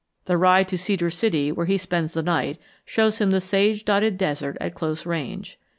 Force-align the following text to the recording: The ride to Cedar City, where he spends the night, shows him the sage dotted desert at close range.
The 0.25 0.35
ride 0.35 0.67
to 0.69 0.79
Cedar 0.79 1.11
City, 1.11 1.51
where 1.51 1.67
he 1.67 1.77
spends 1.77 2.13
the 2.13 2.23
night, 2.23 2.57
shows 2.85 3.19
him 3.21 3.29
the 3.29 3.39
sage 3.39 3.85
dotted 3.85 4.17
desert 4.17 4.57
at 4.59 4.73
close 4.73 5.05
range. 5.05 5.59